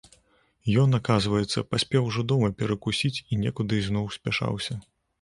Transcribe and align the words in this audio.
Ён, 0.83 0.97
аказваецца, 0.99 1.65
паспеў 1.75 2.09
ужо 2.09 2.21
дома 2.33 2.51
перакусіць 2.65 3.15
і 3.31 3.43
некуды 3.45 3.73
ізноў 3.85 4.13
спяшаўся. 4.21 4.73